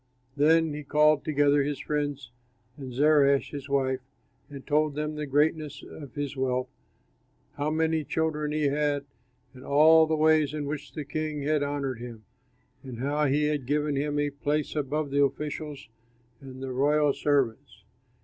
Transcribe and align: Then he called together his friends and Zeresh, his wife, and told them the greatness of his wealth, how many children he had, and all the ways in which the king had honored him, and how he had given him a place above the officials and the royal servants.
Then 0.35 0.73
he 0.73 0.81
called 0.81 1.23
together 1.23 1.61
his 1.61 1.77
friends 1.79 2.31
and 2.75 2.91
Zeresh, 2.91 3.51
his 3.51 3.69
wife, 3.69 3.99
and 4.49 4.65
told 4.65 4.95
them 4.95 5.13
the 5.13 5.27
greatness 5.27 5.83
of 5.87 6.15
his 6.15 6.35
wealth, 6.35 6.69
how 7.53 7.69
many 7.69 8.03
children 8.03 8.51
he 8.51 8.63
had, 8.63 9.05
and 9.53 9.63
all 9.63 10.07
the 10.07 10.15
ways 10.15 10.55
in 10.55 10.65
which 10.65 10.93
the 10.93 11.05
king 11.05 11.43
had 11.43 11.61
honored 11.61 11.99
him, 11.99 12.23
and 12.81 12.97
how 12.97 13.25
he 13.25 13.43
had 13.43 13.67
given 13.67 13.95
him 13.95 14.17
a 14.17 14.31
place 14.31 14.75
above 14.75 15.11
the 15.11 15.23
officials 15.23 15.87
and 16.39 16.63
the 16.63 16.71
royal 16.71 17.13
servants. 17.13 17.83